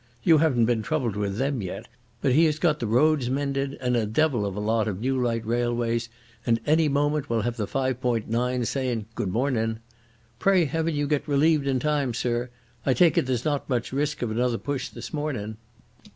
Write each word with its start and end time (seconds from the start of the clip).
You 0.23 0.39
haven't 0.39 0.65
been 0.65 0.81
troubled 0.81 1.15
with 1.15 1.37
them 1.37 1.61
yet, 1.61 1.87
but 2.21 2.31
he 2.31 2.45
has 2.45 2.57
got 2.57 2.79
the 2.79 2.87
roads 2.87 3.29
mended 3.29 3.77
and 3.79 3.93
the 3.93 4.07
devil 4.07 4.47
of 4.47 4.55
a 4.55 4.59
lot 4.59 4.87
of 4.87 4.99
new 4.99 5.15
light 5.21 5.45
railways, 5.45 6.09
and 6.43 6.59
any 6.65 6.87
moment 6.89 7.29
we'll 7.29 7.43
have 7.43 7.55
the 7.55 7.67
five 7.67 8.01
point 8.01 8.27
nines 8.27 8.69
sayin' 8.69 9.05
Good 9.13 9.29
mornin'.... 9.29 9.79
Pray 10.39 10.65
Heaven 10.65 10.95
you 10.95 11.05
get 11.05 11.27
relieved 11.27 11.67
in 11.67 11.77
time, 11.79 12.15
sir. 12.15 12.49
I 12.83 12.95
take 12.95 13.15
it 13.15 13.27
there's 13.27 13.45
not 13.45 13.69
much 13.69 13.93
risk 13.93 14.23
of 14.23 14.31
another 14.31 14.57
push 14.57 14.89
this 14.89 15.13
mornin'?" 15.13 15.57